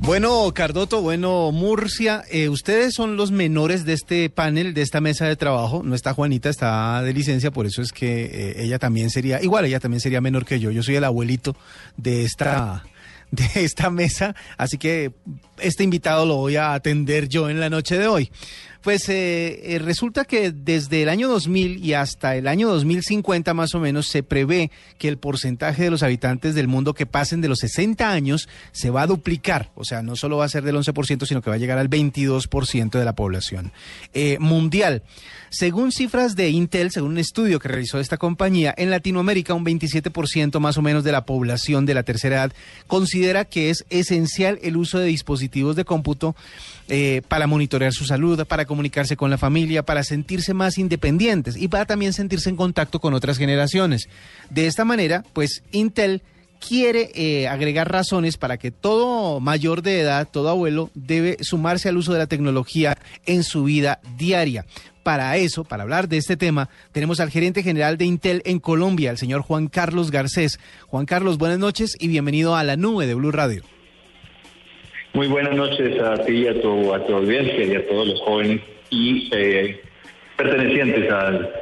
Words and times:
Bueno, 0.00 0.52
Cardoto, 0.54 1.00
bueno, 1.00 1.50
Murcia, 1.50 2.24
eh, 2.30 2.50
ustedes 2.50 2.92
son 2.92 3.16
los 3.16 3.30
menores 3.30 3.86
de 3.86 3.94
este 3.94 4.28
panel, 4.28 4.74
de 4.74 4.82
esta 4.82 5.00
mesa 5.00 5.26
de 5.26 5.34
trabajo. 5.34 5.82
No 5.82 5.94
está 5.94 6.12
Juanita, 6.12 6.50
está 6.50 7.02
de 7.02 7.14
licencia, 7.14 7.50
por 7.50 7.64
eso 7.64 7.80
es 7.80 7.90
que 7.90 8.24
eh, 8.26 8.64
ella 8.64 8.78
también 8.78 9.08
sería, 9.08 9.42
igual 9.42 9.64
ella 9.64 9.80
también 9.80 10.00
sería 10.02 10.20
menor 10.20 10.44
que 10.44 10.60
yo. 10.60 10.70
Yo 10.70 10.82
soy 10.82 10.96
el 10.96 11.04
abuelito 11.04 11.56
de 11.96 12.24
esta 12.24 12.84
de 13.30 13.64
esta 13.64 13.88
mesa, 13.88 14.36
así 14.58 14.76
que 14.76 15.12
este 15.58 15.84
invitado 15.84 16.26
lo 16.26 16.36
voy 16.36 16.56
a 16.56 16.74
atender 16.74 17.26
yo 17.28 17.48
en 17.48 17.58
la 17.58 17.70
noche 17.70 17.98
de 17.98 18.06
hoy. 18.06 18.30
Pues 18.84 19.08
eh, 19.08 19.74
eh, 19.74 19.78
resulta 19.78 20.26
que 20.26 20.52
desde 20.52 21.02
el 21.02 21.08
año 21.08 21.26
2000 21.30 21.82
y 21.82 21.94
hasta 21.94 22.36
el 22.36 22.46
año 22.46 22.68
2050 22.68 23.54
más 23.54 23.74
o 23.74 23.80
menos 23.80 24.08
se 24.08 24.22
prevé 24.22 24.70
que 24.98 25.08
el 25.08 25.16
porcentaje 25.16 25.84
de 25.84 25.90
los 25.90 26.02
habitantes 26.02 26.54
del 26.54 26.68
mundo 26.68 26.92
que 26.92 27.06
pasen 27.06 27.40
de 27.40 27.48
los 27.48 27.60
60 27.60 28.12
años 28.12 28.46
se 28.72 28.90
va 28.90 29.00
a 29.00 29.06
duplicar. 29.06 29.70
O 29.74 29.84
sea, 29.84 30.02
no 30.02 30.16
solo 30.16 30.36
va 30.36 30.44
a 30.44 30.50
ser 30.50 30.64
del 30.64 30.76
11%, 30.76 31.24
sino 31.24 31.40
que 31.40 31.48
va 31.48 31.56
a 31.56 31.58
llegar 31.58 31.78
al 31.78 31.88
22% 31.88 32.90
de 32.90 33.04
la 33.06 33.14
población 33.14 33.72
eh, 34.12 34.36
mundial. 34.38 35.02
Según 35.48 35.90
cifras 35.90 36.36
de 36.36 36.50
Intel, 36.50 36.90
según 36.90 37.12
un 37.12 37.18
estudio 37.18 37.60
que 37.60 37.68
realizó 37.68 38.00
esta 38.00 38.18
compañía, 38.18 38.74
en 38.76 38.90
Latinoamérica 38.90 39.54
un 39.54 39.64
27% 39.64 40.58
más 40.58 40.76
o 40.76 40.82
menos 40.82 41.04
de 41.04 41.12
la 41.12 41.24
población 41.24 41.86
de 41.86 41.94
la 41.94 42.02
tercera 42.02 42.36
edad 42.36 42.52
considera 42.86 43.46
que 43.46 43.70
es 43.70 43.86
esencial 43.88 44.58
el 44.62 44.76
uso 44.76 44.98
de 44.98 45.06
dispositivos 45.06 45.76
de 45.76 45.84
cómputo 45.86 46.34
eh, 46.88 47.22
para 47.28 47.46
monitorear 47.46 47.92
su 47.92 48.04
salud, 48.04 48.44
para 48.46 48.66
comunicarse 48.66 49.16
con 49.16 49.30
la 49.30 49.38
familia, 49.38 49.84
para 49.84 50.04
sentirse 50.04 50.54
más 50.54 50.78
independientes 50.78 51.56
y 51.56 51.68
para 51.68 51.86
también 51.86 52.12
sentirse 52.12 52.50
en 52.50 52.56
contacto 52.56 53.00
con 53.00 53.14
otras 53.14 53.38
generaciones. 53.38 54.08
De 54.50 54.66
esta 54.66 54.84
manera, 54.84 55.24
pues 55.32 55.62
Intel 55.72 56.22
quiere 56.66 57.10
eh, 57.14 57.48
agregar 57.48 57.90
razones 57.90 58.36
para 58.36 58.56
que 58.56 58.70
todo 58.70 59.40
mayor 59.40 59.82
de 59.82 60.00
edad, 60.00 60.28
todo 60.30 60.48
abuelo, 60.48 60.90
debe 60.94 61.36
sumarse 61.40 61.88
al 61.88 61.96
uso 61.96 62.12
de 62.12 62.18
la 62.18 62.26
tecnología 62.26 62.98
en 63.26 63.42
su 63.42 63.64
vida 63.64 64.00
diaria. 64.16 64.64
Para 65.02 65.36
eso, 65.36 65.64
para 65.64 65.82
hablar 65.82 66.08
de 66.08 66.16
este 66.16 66.36
tema, 66.36 66.70
tenemos 66.92 67.20
al 67.20 67.30
gerente 67.30 67.62
general 67.62 67.98
de 67.98 68.06
Intel 68.06 68.42
en 68.46 68.58
Colombia, 68.58 69.10
el 69.10 69.18
señor 69.18 69.42
Juan 69.42 69.68
Carlos 69.68 70.10
Garcés. 70.10 70.58
Juan 70.86 71.04
Carlos, 71.04 71.36
buenas 71.36 71.58
noches 71.58 71.94
y 72.00 72.08
bienvenido 72.08 72.56
a 72.56 72.64
la 72.64 72.76
nube 72.76 73.06
de 73.06 73.14
Blue 73.14 73.30
Radio. 73.30 73.62
Muy 75.14 75.28
buenas 75.28 75.54
noches 75.54 75.96
a 76.00 76.24
ti 76.24 76.32
y 76.32 76.48
a 76.48 76.60
tu, 76.60 76.92
a 76.92 77.06
tu 77.06 77.14
audiencia 77.14 77.64
y 77.64 77.76
a 77.76 77.86
todos 77.86 78.08
los 78.08 78.20
jóvenes 78.22 78.60
y 78.90 79.30
eh, 79.32 79.80
pertenecientes 80.36 81.08
al 81.08 81.52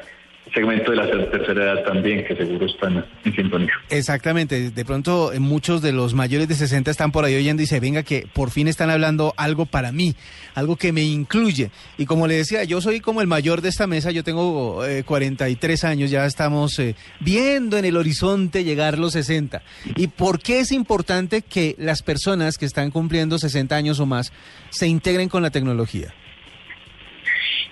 segmento 0.52 0.90
de 0.90 0.96
la 0.96 1.30
tercera 1.30 1.64
edad 1.64 1.84
también, 1.84 2.24
que 2.24 2.36
seguro 2.36 2.66
están 2.66 3.04
en 3.24 3.34
sintonía. 3.34 3.72
Exactamente, 3.88 4.70
de 4.70 4.84
pronto 4.84 5.32
eh, 5.32 5.40
muchos 5.40 5.82
de 5.82 5.92
los 5.92 6.14
mayores 6.14 6.48
de 6.48 6.54
60 6.54 6.90
están 6.90 7.12
por 7.12 7.24
ahí 7.24 7.34
oyendo 7.34 7.62
y 7.62 7.64
dice, 7.64 7.80
venga 7.80 8.02
que 8.02 8.26
por 8.32 8.50
fin 8.50 8.68
están 8.68 8.90
hablando 8.90 9.34
algo 9.36 9.66
para 9.66 9.92
mí, 9.92 10.14
algo 10.54 10.76
que 10.76 10.92
me 10.92 11.02
incluye. 11.02 11.70
Y 11.98 12.06
como 12.06 12.26
le 12.26 12.36
decía, 12.36 12.64
yo 12.64 12.80
soy 12.80 13.00
como 13.00 13.20
el 13.20 13.26
mayor 13.26 13.62
de 13.62 13.70
esta 13.70 13.86
mesa, 13.86 14.10
yo 14.10 14.24
tengo 14.24 14.82
43 15.04 15.84
eh, 15.84 15.86
años, 15.86 16.10
ya 16.10 16.26
estamos 16.26 16.78
eh, 16.78 16.94
viendo 17.20 17.78
en 17.78 17.84
el 17.84 17.96
horizonte 17.96 18.64
llegar 18.64 18.98
los 18.98 19.12
60. 19.12 19.62
¿Y 19.96 20.08
por 20.08 20.40
qué 20.40 20.60
es 20.60 20.72
importante 20.72 21.42
que 21.42 21.74
las 21.78 22.02
personas 22.02 22.58
que 22.58 22.66
están 22.66 22.90
cumpliendo 22.90 23.38
60 23.38 23.74
años 23.74 24.00
o 24.00 24.06
más 24.06 24.32
se 24.70 24.86
integren 24.86 25.28
con 25.28 25.42
la 25.42 25.50
tecnología? 25.50 26.14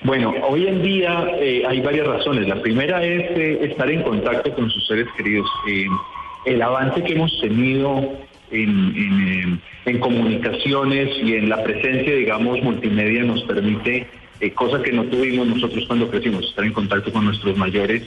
Bueno, 0.03 0.33
hoy 0.49 0.67
en 0.67 0.83
día 0.83 1.27
eh, 1.41 1.63
hay 1.69 1.81
varias 1.81 2.07
razones. 2.07 2.49
La 2.49 2.61
primera 2.63 3.05
es 3.05 3.31
eh, 3.37 3.59
estar 3.71 3.91
en 3.91 4.03
contacto 4.03 4.55
con 4.55 4.71
sus 4.71 4.87
seres 4.87 5.07
queridos. 5.15 5.47
Eh, 5.69 5.87
el 6.47 6.63
avance 6.63 7.03
que 7.03 7.13
hemos 7.13 7.39
tenido 7.39 8.19
en, 8.51 9.61
comunicaciones 10.01 11.11
y 11.23 11.35
en 11.35 11.51
la 11.51 11.63
presencia, 11.63 12.15
digamos, 12.15 12.63
multimedia 12.63 13.25
nos 13.25 13.43
permite, 13.43 14.07
cosa 14.55 14.83
que 14.83 14.93
no 14.93 15.05
tuvimos 15.05 15.47
nosotros 15.49 15.85
cuando 15.87 16.09
crecimos, 16.09 16.49
estar 16.49 16.65
en 16.65 16.73
contacto 16.73 17.13
con 17.13 17.27
nuestros 17.27 17.57
mayores 17.59 18.03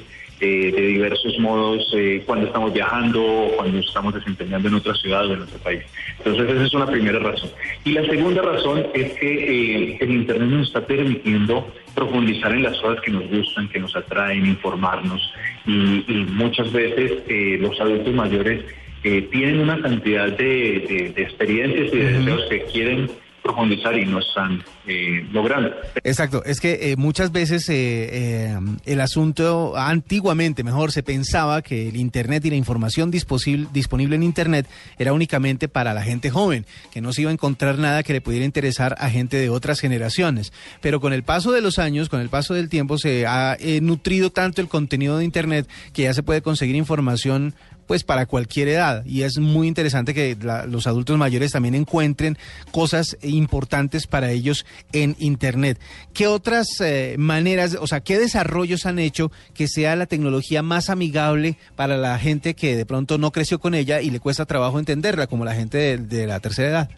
de 0.45 0.87
diversos 0.87 1.37
modos 1.39 1.91
eh, 1.95 2.23
cuando 2.25 2.47
estamos 2.47 2.73
viajando 2.73 3.23
o 3.23 3.55
cuando 3.55 3.79
estamos 3.79 4.13
desempeñando 4.13 4.67
en 4.67 4.75
otra 4.75 4.93
ciudad 4.95 5.27
o 5.27 5.33
en 5.33 5.41
otro 5.43 5.57
país. 5.59 5.83
Entonces 6.17 6.49
esa 6.49 6.63
es 6.65 6.73
una 6.73 6.87
primera 6.87 7.19
razón. 7.19 7.49
Y 7.85 7.91
la 7.91 8.05
segunda 8.05 8.41
razón 8.41 8.85
es 8.93 9.13
que 9.13 9.93
eh, 9.93 9.97
el 10.01 10.11
Internet 10.11 10.49
nos 10.49 10.67
está 10.67 10.85
permitiendo 10.85 11.67
profundizar 11.95 12.51
en 12.51 12.63
las 12.63 12.79
cosas 12.79 13.01
que 13.01 13.11
nos 13.11 13.27
gustan, 13.29 13.69
que 13.69 13.79
nos 13.79 13.95
atraen, 13.95 14.45
informarnos 14.45 15.33
y, 15.65 16.03
muchas 16.33 16.71
veces 16.71 17.23
eh, 17.27 17.57
los 17.59 17.79
adultos 17.79 18.13
mayores 18.13 18.63
tienen 19.01 19.59
una 19.59 19.81
cantidad 19.81 20.29
de, 20.29 21.13
experiencias 21.17 21.93
y 21.93 21.97
de 21.97 22.13
deseos 22.13 22.45
que 22.49 22.63
quieren 22.63 23.09
profundizar 23.43 23.97
y 23.97 24.05
no 24.05 24.19
están 24.19 24.63
eh, 24.87 25.27
logrando. 25.31 25.69
Exacto, 26.03 26.43
es 26.45 26.59
que 26.59 26.91
eh, 26.91 26.95
muchas 26.95 27.31
veces 27.31 27.67
eh, 27.69 28.57
el 28.85 29.01
asunto, 29.01 29.77
antiguamente 29.77 30.63
mejor, 30.63 30.91
se 30.91 31.03
pensaba 31.03 31.61
que 31.61 31.89
el 31.89 31.97
Internet 31.97 32.45
y 32.45 32.49
la 32.49 32.55
información 32.55 33.11
disponible 33.11 34.15
en 34.15 34.23
Internet 34.23 34.67
era 34.97 35.13
únicamente 35.13 35.67
para 35.67 35.93
la 35.93 36.01
gente 36.01 36.29
joven, 36.29 36.65
que 36.91 37.01
no 37.01 37.11
se 37.13 37.21
iba 37.21 37.29
a 37.29 37.33
encontrar 37.33 37.77
nada 37.77 38.03
que 38.03 38.13
le 38.13 38.21
pudiera 38.21 38.45
interesar 38.45 38.95
a 38.97 39.09
gente 39.09 39.37
de 39.37 39.49
otras 39.49 39.79
generaciones. 39.79 40.53
Pero 40.81 41.01
con 41.01 41.13
el 41.13 41.23
paso 41.23 41.51
de 41.51 41.61
los 41.61 41.79
años, 41.79 42.09
con 42.09 42.21
el 42.21 42.29
paso 42.29 42.53
del 42.53 42.69
tiempo, 42.69 42.97
se 42.97 43.27
ha 43.27 43.57
nutrido 43.81 44.31
tanto 44.31 44.61
el 44.61 44.69
contenido 44.69 45.17
de 45.17 45.25
Internet 45.25 45.67
que 45.91 46.03
ya 46.03 46.13
se 46.13 46.23
puede 46.23 46.41
conseguir 46.41 46.75
información 46.75 47.53
pues 47.87 48.03
para 48.03 48.25
cualquier 48.25 48.67
edad 48.67 49.05
y 49.05 49.23
es 49.23 49.37
muy 49.37 49.67
interesante 49.67 50.13
que 50.13 50.37
los 50.67 50.87
adultos 50.87 51.17
mayores 51.17 51.51
también 51.51 51.75
encuentren 51.75 52.37
cosas 52.71 53.17
importantes 53.21 54.07
para 54.07 54.31
ellos 54.31 54.65
en 54.91 55.15
internet. 55.19 55.79
¿Qué 56.13 56.27
otras 56.27 56.67
eh, 56.81 57.15
maneras, 57.17 57.77
o 57.79 57.87
sea, 57.87 58.01
qué 58.01 58.17
desarrollos 58.17 58.85
han 58.85 58.99
hecho 58.99 59.31
que 59.53 59.67
sea 59.67 59.95
la 59.95 60.05
tecnología 60.05 60.63
más 60.63 60.89
amigable 60.89 61.57
para 61.75 61.97
la 61.97 62.17
gente 62.19 62.53
que 62.53 62.75
de 62.75 62.85
pronto 62.85 63.17
no 63.17 63.31
creció 63.31 63.59
con 63.59 63.73
ella 63.73 64.01
y 64.01 64.09
le 64.09 64.19
cuesta 64.19 64.45
trabajo 64.45 64.79
entenderla, 64.79 65.27
como 65.27 65.45
la 65.45 65.55
gente 65.55 65.97
de 65.97 66.27
la 66.27 66.39
tercera 66.39 66.69
edad? 66.69 66.89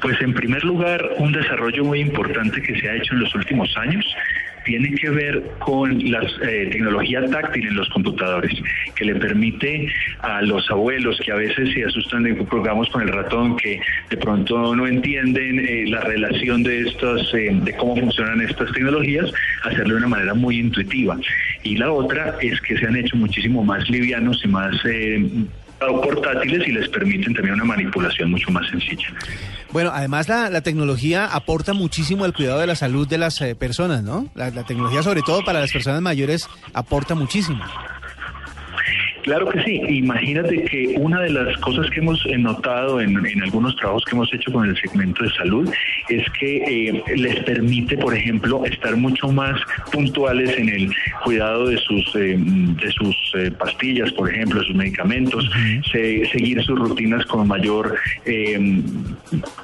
Pues 0.00 0.20
en 0.22 0.32
primer 0.32 0.64
lugar, 0.64 1.02
un 1.18 1.32
desarrollo 1.32 1.84
muy 1.84 2.00
importante 2.00 2.62
que 2.62 2.78
se 2.80 2.88
ha 2.88 2.96
hecho 2.96 3.12
en 3.12 3.20
los 3.20 3.34
últimos 3.34 3.76
años 3.76 4.04
tiene 4.64 4.94
que 4.94 5.10
ver 5.10 5.42
con 5.58 6.10
la 6.10 6.20
eh, 6.42 6.68
tecnología 6.70 7.24
táctil 7.26 7.66
en 7.68 7.76
los 7.76 7.88
computadores, 7.90 8.52
que 8.94 9.04
le 9.04 9.14
permite 9.16 9.92
a 10.20 10.42
los 10.42 10.70
abuelos 10.70 11.20
que 11.24 11.32
a 11.32 11.36
veces 11.36 11.72
se 11.72 11.84
asustan, 11.84 12.24
de, 12.24 12.34
programas 12.34 12.88
con 12.90 13.02
el 13.02 13.08
ratón, 13.08 13.56
que 13.56 13.80
de 14.10 14.16
pronto 14.16 14.74
no 14.74 14.86
entienden 14.86 15.58
eh, 15.58 15.84
la 15.88 16.00
relación 16.00 16.62
de 16.62 16.82
estos, 16.82 17.32
eh, 17.34 17.50
de 17.52 17.76
cómo 17.76 17.96
funcionan 17.96 18.40
estas 18.40 18.72
tecnologías, 18.72 19.32
hacerlo 19.64 19.94
de 19.94 19.98
una 19.98 20.08
manera 20.08 20.34
muy 20.34 20.58
intuitiva. 20.58 21.18
Y 21.62 21.76
la 21.76 21.92
otra 21.92 22.36
es 22.40 22.60
que 22.60 22.76
se 22.76 22.86
han 22.86 22.96
hecho 22.96 23.16
muchísimo 23.16 23.62
más 23.64 23.88
livianos 23.88 24.42
y 24.44 24.48
más 24.48 24.74
portátiles 25.78 26.66
y 26.68 26.72
les 26.72 26.88
permiten 26.88 27.34
también 27.34 27.54
una 27.54 27.64
manipulación 27.64 28.30
mucho 28.30 28.50
más 28.50 28.68
sencilla. 28.68 29.08
Bueno, 29.72 29.90
además 29.94 30.28
la, 30.28 30.60
tecnología 30.62 31.26
aporta 31.26 31.72
muchísimo 31.74 32.24
al 32.24 32.32
cuidado 32.32 32.58
de 32.58 32.66
la 32.66 32.74
salud 32.74 33.06
de 33.06 33.18
las 33.18 33.40
eh, 33.40 33.54
personas, 33.54 34.02
¿no? 34.02 34.26
La, 34.34 34.50
la 34.50 34.64
tecnología, 34.64 35.02
sobre 35.02 35.22
todo 35.22 35.44
para 35.44 35.60
las 35.60 35.72
personas 35.72 36.02
mayores, 36.02 36.48
aporta 36.74 37.14
muchísimo. 37.14 37.64
Claro 39.22 39.48
que 39.48 39.62
sí. 39.62 39.80
Imagínate 39.88 40.64
que 40.64 40.94
una 40.98 41.20
de 41.20 41.30
las 41.30 41.56
cosas 41.58 41.90
que 41.90 42.00
hemos 42.00 42.24
eh, 42.26 42.38
notado 42.38 43.00
en, 43.00 43.16
algunos 43.42 43.76
trabajos 43.76 44.04
que 44.04 44.14
hemos 44.16 44.32
hecho 44.32 44.52
con 44.52 44.68
el 44.68 44.76
segmento 44.76 45.24
de 45.24 45.30
salud 45.30 45.70
es 46.08 46.24
que 46.38 46.56
eh, 46.56 47.02
les 47.16 47.40
permite, 47.44 47.96
por 47.98 48.14
ejemplo, 48.14 48.64
estar 48.64 48.96
mucho 48.96 49.28
más 49.28 49.60
puntuales 49.92 50.56
en 50.58 50.68
el 50.68 50.90
cuidado 51.24 51.68
de 51.68 51.76
sus 51.78 52.14
eh, 52.16 52.36
de 52.38 52.90
sus 52.92 53.16
pastillas, 53.58 54.10
por 54.12 54.32
ejemplo, 54.32 54.60
de 54.60 54.66
sus 54.66 54.76
medicamentos, 54.76 55.50
seguir 55.92 56.62
sus 56.62 56.78
rutinas 56.78 57.24
con 57.26 57.46
mayor 57.46 57.96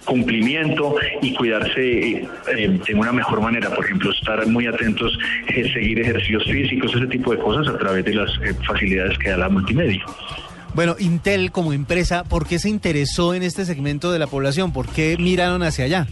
cumplimiento 0.04 0.96
y 1.22 1.34
cuidarse 1.34 1.80
de 1.80 2.94
una 2.94 3.12
mejor 3.12 3.40
manera. 3.40 3.70
Por 3.74 3.84
ejemplo, 3.84 4.10
estar 4.12 4.46
muy 4.46 4.66
atentos, 4.66 5.18
seguir 5.72 6.00
ejercicios 6.00 6.44
físicos, 6.44 6.94
ese 6.94 7.06
tipo 7.06 7.32
de 7.32 7.38
cosas 7.38 7.74
a 7.74 7.78
través 7.78 8.04
de 8.04 8.14
las 8.14 8.30
facilidades 8.66 9.18
que 9.18 9.30
da 9.30 9.36
la 9.36 9.48
multimedia. 9.48 10.04
Bueno, 10.74 10.94
Intel 10.98 11.52
como 11.52 11.72
empresa, 11.72 12.24
¿por 12.24 12.46
qué 12.46 12.58
se 12.58 12.68
interesó 12.68 13.34
en 13.34 13.42
este 13.42 13.64
segmento 13.64 14.12
de 14.12 14.18
la 14.18 14.26
población? 14.26 14.72
¿Por 14.72 14.88
qué 14.88 15.16
miraron 15.18 15.62
hacia 15.62 15.86
allá? 15.86 16.06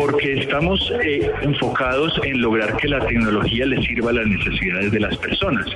Porque 0.00 0.40
estamos 0.40 0.80
eh, 1.04 1.30
enfocados 1.42 2.18
en 2.24 2.40
lograr 2.40 2.74
que 2.78 2.88
la 2.88 3.06
tecnología 3.06 3.66
le 3.66 3.82
sirva 3.82 4.08
a 4.08 4.14
las 4.14 4.26
necesidades 4.26 4.90
de 4.92 5.00
las 5.00 5.14
personas. 5.18 5.66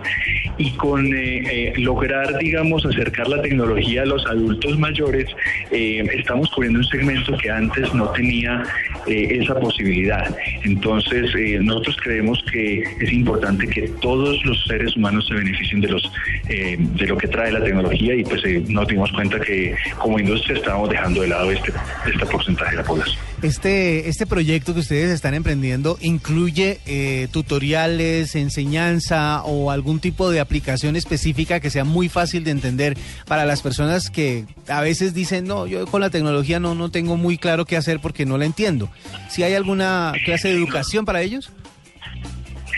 y 0.56 0.70
con 0.72 1.06
eh, 1.14 1.42
eh, 1.50 1.72
lograr, 1.78 2.38
digamos, 2.38 2.86
acercar 2.86 3.28
la 3.28 3.42
tecnología 3.42 4.02
a 4.02 4.06
los 4.06 4.24
adultos 4.26 4.78
mayores, 4.78 5.26
eh, 5.70 6.04
estamos 6.14 6.48
cubriendo 6.50 6.78
un 6.78 6.84
segmento 6.84 7.36
que 7.36 7.50
antes 7.50 7.92
no 7.94 8.08
tenía 8.10 8.62
esa 9.06 9.54
posibilidad. 9.58 10.34
Entonces, 10.62 11.30
nosotros 11.60 11.96
creemos 12.02 12.42
que 12.50 12.84
es 13.00 13.12
importante 13.12 13.66
que 13.66 13.88
todos 14.00 14.42
los 14.46 14.64
seres 14.64 14.96
humanos 14.96 15.26
se 15.28 15.34
beneficien 15.34 15.80
de 15.82 15.88
los 15.88 16.10
de 16.48 17.06
lo 17.06 17.18
que 17.18 17.28
trae 17.28 17.52
la 17.52 17.62
tecnología 17.62 18.14
y 18.14 18.24
pues 18.24 18.42
nos 18.68 18.88
dimos 18.88 19.12
cuenta 19.12 19.38
que 19.40 19.74
como 19.98 20.18
industria 20.18 20.56
estamos 20.56 20.88
dejando 20.88 21.20
de 21.20 21.28
lado 21.28 21.50
este, 21.50 21.72
este 22.06 22.26
porcentaje 22.26 22.70
de 22.70 22.76
la 22.78 22.84
población. 22.84 23.33
Este, 23.44 24.08
este 24.08 24.24
proyecto 24.24 24.72
que 24.72 24.80
ustedes 24.80 25.10
están 25.10 25.34
emprendiendo 25.34 25.98
incluye 26.00 27.28
tutoriales, 27.30 28.36
enseñanza 28.36 29.42
o 29.44 29.70
algún 29.70 30.00
tipo 30.00 30.30
de 30.30 30.40
aplicación 30.40 30.96
específica 30.96 31.60
que 31.60 31.68
sea 31.68 31.84
muy 31.84 32.08
fácil 32.08 32.42
de 32.42 32.52
entender 32.52 32.96
para 33.26 33.44
las 33.44 33.60
personas 33.60 34.08
que 34.08 34.46
a 34.66 34.80
veces 34.80 35.12
dicen, 35.12 35.46
no, 35.46 35.66
yo 35.66 35.86
con 35.86 36.00
la 36.00 36.08
tecnología 36.08 36.58
no, 36.58 36.74
no 36.74 36.90
tengo 36.90 37.18
muy 37.18 37.36
claro 37.36 37.66
qué 37.66 37.76
hacer 37.76 38.00
porque 38.00 38.24
no 38.24 38.38
la 38.38 38.46
entiendo. 38.46 38.88
¿Si 39.28 39.42
hay 39.42 39.52
alguna 39.52 40.14
clase 40.24 40.48
de 40.48 40.54
educación 40.54 41.04
para 41.04 41.20
ellos? 41.20 41.52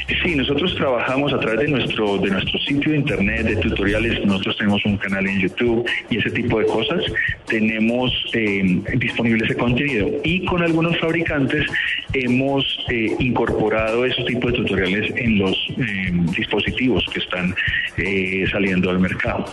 Sí, 0.08 0.36
nosotros 0.36 0.72
trabajamos 0.76 1.32
a 1.32 1.40
través 1.40 1.60
de 1.60 1.68
nuestro, 1.68 2.18
de 2.18 2.30
nuestro 2.30 2.58
sitio 2.60 2.92
de 2.92 2.98
internet, 2.98 3.42
de 3.42 3.56
tutoriales, 3.56 4.24
nosotros 4.24 4.56
tenemos 4.56 4.84
un 4.84 4.96
canal 4.98 5.26
en 5.26 5.40
YouTube 5.40 5.84
y 6.08 6.18
ese 6.18 6.30
tipo 6.30 6.60
de 6.60 6.66
cosas, 6.66 7.02
tenemos 7.46 8.12
eh, 8.32 8.80
disponible 8.98 9.44
ese 9.44 9.56
contenido. 9.56 10.08
Y 10.22 10.44
con 10.44 10.62
algunos 10.62 10.96
fabricantes 11.00 11.66
hemos 12.12 12.64
eh, 12.88 13.16
incorporado 13.18 14.04
esos 14.04 14.24
tipos 14.26 14.52
de 14.52 14.58
tutoriales 14.58 15.12
en 15.16 15.38
los 15.40 15.56
eh, 15.76 16.12
dispositivos 16.36 17.04
que 17.12 17.18
están 17.18 17.54
saliendo 18.52 18.90
al 18.90 19.00
mercado. 19.00 19.44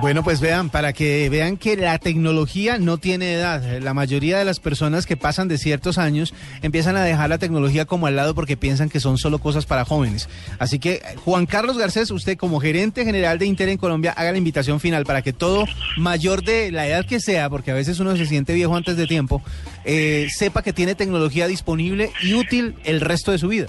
Bueno, 0.00 0.24
pues 0.24 0.40
vean, 0.40 0.70
para 0.70 0.94
que 0.94 1.28
vean 1.28 1.58
que 1.58 1.76
la 1.76 1.98
tecnología 1.98 2.78
no 2.78 2.96
tiene 2.96 3.34
edad. 3.34 3.62
La 3.82 3.92
mayoría 3.92 4.38
de 4.38 4.46
las 4.46 4.58
personas 4.58 5.04
que 5.04 5.18
pasan 5.18 5.46
de 5.46 5.58
ciertos 5.58 5.98
años 5.98 6.32
empiezan 6.62 6.96
a 6.96 7.04
dejar 7.04 7.28
la 7.28 7.36
tecnología 7.36 7.84
como 7.84 8.06
al 8.06 8.16
lado 8.16 8.34
porque 8.34 8.56
piensan 8.56 8.88
que 8.88 8.98
son 8.98 9.18
solo 9.18 9.40
cosas 9.40 9.66
para 9.66 9.84
jóvenes. 9.84 10.30
Así 10.58 10.78
que, 10.78 11.02
Juan 11.26 11.44
Carlos 11.44 11.76
Garcés, 11.76 12.10
usted 12.10 12.38
como 12.38 12.60
gerente 12.60 13.04
general 13.04 13.38
de 13.38 13.44
Inter 13.44 13.68
en 13.68 13.76
Colombia, 13.76 14.12
haga 14.12 14.32
la 14.32 14.38
invitación 14.38 14.80
final 14.80 15.04
para 15.04 15.20
que 15.20 15.34
todo 15.34 15.66
mayor 15.98 16.42
de 16.42 16.72
la 16.72 16.86
edad 16.86 17.04
que 17.04 17.20
sea, 17.20 17.50
porque 17.50 17.70
a 17.70 17.74
veces 17.74 18.00
uno 18.00 18.16
se 18.16 18.24
siente 18.24 18.54
viejo 18.54 18.74
antes 18.74 18.96
de 18.96 19.06
tiempo, 19.06 19.42
eh, 19.84 20.28
sepa 20.34 20.62
que 20.62 20.72
tiene 20.72 20.94
tecnología 20.94 21.46
disponible 21.46 22.10
y 22.22 22.32
útil 22.32 22.74
el 22.84 23.02
resto 23.02 23.32
de 23.32 23.38
su 23.38 23.48
vida. 23.48 23.66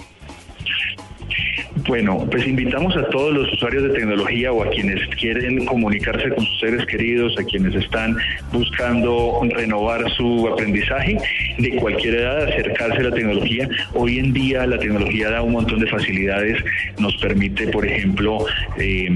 Bueno, 1.86 2.26
pues 2.30 2.46
invitamos 2.46 2.96
a 2.96 3.08
todos 3.08 3.34
los 3.34 3.52
usuarios 3.52 3.82
de 3.84 3.90
tecnología 3.90 4.52
o 4.52 4.62
a 4.62 4.70
quienes 4.70 5.04
quieren 5.16 5.66
comunicarse 5.66 6.28
con 6.30 6.44
sus 6.44 6.60
seres 6.60 6.86
queridos, 6.86 7.36
a 7.38 7.44
quienes 7.44 7.74
están 7.74 8.16
buscando 8.52 9.40
renovar 9.50 10.08
su 10.12 10.48
aprendizaje 10.48 11.18
de 11.58 11.76
cualquier 11.76 12.14
edad, 12.14 12.44
acercarse 12.44 12.98
a 12.98 13.02
la 13.02 13.10
tecnología. 13.10 13.68
Hoy 13.94 14.18
en 14.18 14.32
día 14.32 14.66
la 14.66 14.78
tecnología 14.78 15.30
da 15.30 15.42
un 15.42 15.52
montón 15.52 15.80
de 15.80 15.86
facilidades, 15.88 16.62
nos 16.98 17.16
permite, 17.16 17.66
por 17.68 17.84
ejemplo, 17.84 18.46
eh, 18.78 19.10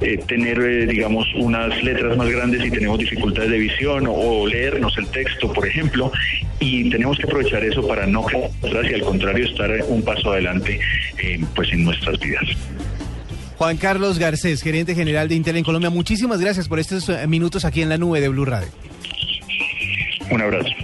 eh, 0.00 0.18
tener, 0.26 0.58
eh, 0.58 0.86
digamos, 0.86 1.26
unas 1.34 1.82
letras 1.82 2.16
más 2.16 2.28
grandes 2.28 2.62
si 2.62 2.70
tenemos 2.70 2.98
dificultades 2.98 3.50
de 3.50 3.58
visión 3.58 4.06
o, 4.08 4.46
leernos 4.46 4.96
el 4.98 5.06
texto, 5.08 5.52
por 5.52 5.66
ejemplo, 5.66 6.12
y 6.60 6.90
tenemos 6.90 7.16
que 7.18 7.24
aprovechar 7.24 7.64
eso 7.64 7.86
para 7.86 8.06
no 8.06 8.26
quedar 8.26 8.50
atrás 8.62 8.86
y 8.90 8.94
al 8.94 9.02
contrario 9.02 9.46
estar 9.46 9.70
un 9.88 10.02
paso 10.02 10.32
adelante 10.32 10.80
eh, 11.22 11.40
pues 11.54 11.72
en 11.72 11.84
nuestras 11.84 12.18
vidas. 12.18 12.44
Juan 13.56 13.76
Carlos 13.76 14.18
Garcés, 14.18 14.62
gerente 14.62 14.94
general 14.94 15.28
de 15.28 15.36
Intel 15.36 15.56
en 15.56 15.64
Colombia, 15.64 15.90
muchísimas 15.90 16.40
gracias 16.40 16.68
por 16.68 16.80
estos 16.80 17.10
minutos 17.28 17.64
aquí 17.64 17.82
en 17.82 17.88
la 17.88 17.98
nube 17.98 18.20
de 18.20 18.28
Blue 18.28 18.44
Radio. 18.44 18.68
Un 20.30 20.42
abrazo. 20.42 20.83